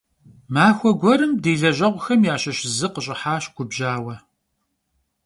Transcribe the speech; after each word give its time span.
Maxue 0.53 0.91
guerım 1.01 1.31
di 1.43 1.51
lejeğuxem 1.61 2.21
yaşış 2.29 2.59
zı 2.77 2.87
khış'ıhaş, 2.93 3.45
gubjaue. 3.55 4.15